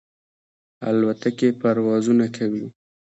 [0.89, 2.65] الوتکې پروازونه کوي.